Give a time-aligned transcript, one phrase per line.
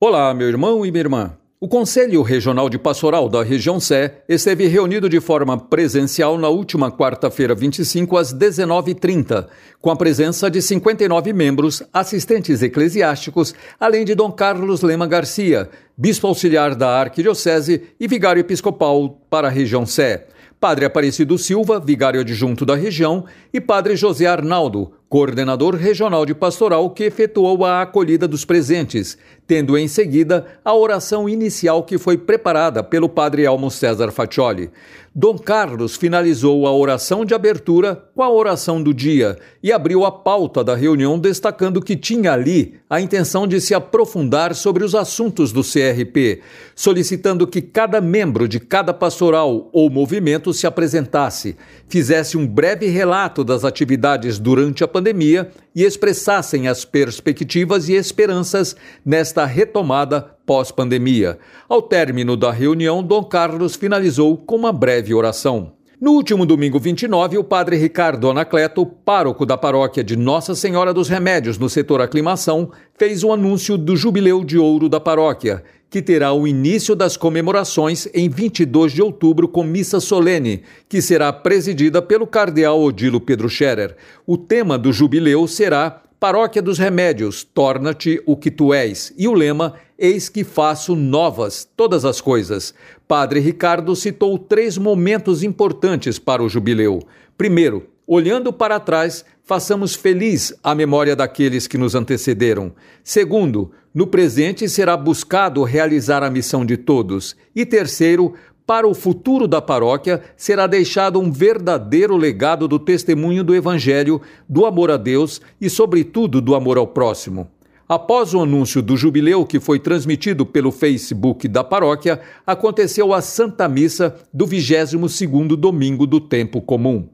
[0.00, 1.36] Olá, meu irmão e minha irmã.
[1.60, 6.88] O Conselho Regional de Pastoral da Região Sé esteve reunido de forma presencial na última
[6.88, 9.48] quarta-feira, 25, às 19h30,
[9.80, 16.28] com a presença de 59 membros, assistentes eclesiásticos, além de Dom Carlos Lema Garcia, bispo
[16.28, 20.28] auxiliar da Arquidiocese e vigário episcopal para a região Sé.
[20.60, 26.90] Padre Aparecido Silva, vigário adjunto da região, e Padre José Arnaldo, coordenador regional de pastoral,
[26.90, 29.16] que efetuou a acolhida dos presentes,
[29.46, 34.70] tendo em seguida a oração inicial que foi preparada pelo padre Elmo César Faccioli.
[35.14, 40.12] Dom Carlos finalizou a oração de abertura com a oração do dia e abriu a
[40.12, 45.50] pauta da reunião, destacando que tinha ali a intenção de se aprofundar sobre os assuntos
[45.50, 46.40] do CRP,
[46.72, 51.56] solicitando que cada membro de cada pastoral ou movimento se apresentasse,
[51.88, 58.74] fizesse um breve relato das atividades durante a pandemia e expressassem as perspectivas e esperanças
[59.04, 61.38] nesta retomada pós-pandemia.
[61.68, 65.77] Ao término da reunião, Dom Carlos finalizou com uma breve oração.
[66.00, 71.08] No último domingo 29, o padre Ricardo Anacleto, pároco da paróquia de Nossa Senhora dos
[71.08, 76.32] Remédios no setor aclimação, fez o anúncio do jubileu de ouro da paróquia, que terá
[76.32, 82.28] o início das comemorações em 22 de outubro com missa solene, que será presidida pelo
[82.28, 83.96] cardeal Odilo Pedro Scherer.
[84.24, 89.12] O tema do jubileu será Paróquia dos Remédios, torna-te o que tu és.
[89.16, 92.74] E o lema, eis que faço novas todas as coisas.
[93.06, 97.00] Padre Ricardo citou três momentos importantes para o jubileu.
[97.36, 102.72] Primeiro, olhando para trás, façamos feliz a memória daqueles que nos antecederam.
[103.04, 107.36] Segundo, no presente será buscado realizar a missão de todos.
[107.54, 108.34] E terceiro,
[108.68, 114.66] para o futuro da paróquia será deixado um verdadeiro legado do testemunho do Evangelho, do
[114.66, 117.48] amor a Deus e, sobretudo, do amor ao próximo.
[117.88, 123.66] Após o anúncio do jubileu que foi transmitido pelo Facebook da paróquia, aconteceu a Santa
[123.66, 127.08] Missa do 22º domingo do tempo comum.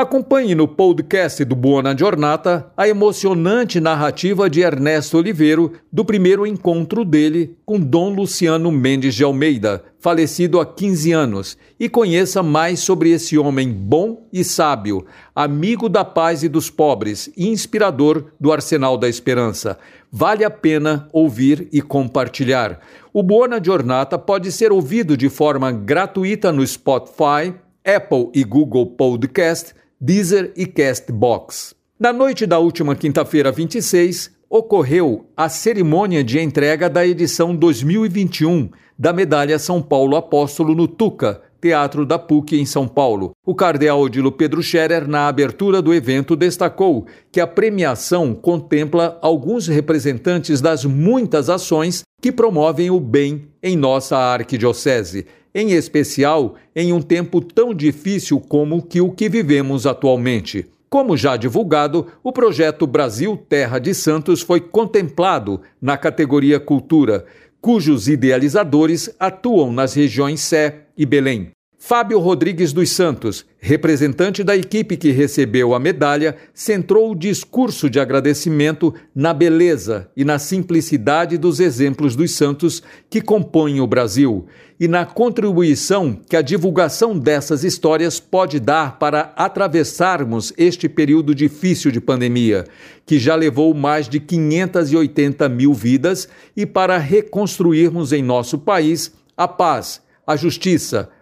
[0.00, 7.04] Acompanhe no podcast do Buona Giornata a emocionante narrativa de Ernesto Oliveiro do primeiro encontro
[7.04, 13.10] dele com Dom Luciano Mendes de Almeida, falecido há 15 anos, e conheça mais sobre
[13.10, 15.04] esse homem bom e sábio,
[15.36, 19.76] amigo da paz e dos pobres e inspirador do Arsenal da Esperança.
[20.10, 22.80] Vale a pena ouvir e compartilhar.
[23.12, 29.74] O Buona Giornata pode ser ouvido de forma gratuita no Spotify, Apple e Google Podcast
[30.02, 31.74] Deezer e Castbox.
[31.98, 39.12] Na noite da última quinta-feira, 26, ocorreu a cerimônia de entrega da edição 2021 da
[39.12, 43.32] Medalha São Paulo Apóstolo no Tuca, Teatro da PUC em São Paulo.
[43.44, 49.68] O cardeal Odilo Pedro Scherer, na abertura do evento, destacou que a premiação contempla alguns
[49.68, 57.02] representantes das muitas ações que promovem o bem em nossa arquidiocese em especial em um
[57.02, 60.66] tempo tão difícil como que o que vivemos atualmente.
[60.88, 67.24] Como já divulgado, o projeto Brasil Terra de Santos foi contemplado na categoria Cultura,
[67.60, 71.50] cujos idealizadores atuam nas regiões Sé e Belém.
[71.82, 77.98] Fábio Rodrigues dos Santos, representante da equipe que recebeu a medalha, centrou o discurso de
[77.98, 84.46] agradecimento na beleza e na simplicidade dos exemplos dos santos que compõem o Brasil
[84.78, 91.90] e na contribuição que a divulgação dessas histórias pode dar para atravessarmos este período difícil
[91.90, 92.66] de pandemia,
[93.06, 99.48] que já levou mais de 580 mil vidas, e para reconstruirmos em nosso país a
[99.48, 101.08] paz, a justiça,